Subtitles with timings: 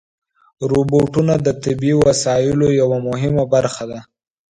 [0.71, 3.99] روبوټونه د طبي وسایلو یوه مهمه برخه ده.